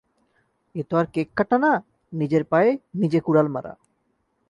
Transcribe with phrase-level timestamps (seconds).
[0.75, 1.71] এ তো আর কেক কাটা না,
[2.13, 2.71] নিজের পায়ে
[2.95, 3.73] নিজে কুড়াল মারা।